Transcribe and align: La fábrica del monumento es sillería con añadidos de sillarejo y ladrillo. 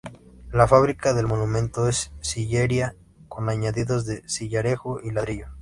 La 0.51 0.67
fábrica 0.67 1.13
del 1.13 1.27
monumento 1.27 1.87
es 1.87 2.11
sillería 2.21 2.95
con 3.27 3.49
añadidos 3.49 4.03
de 4.07 4.23
sillarejo 4.27 4.99
y 4.99 5.11
ladrillo. 5.11 5.45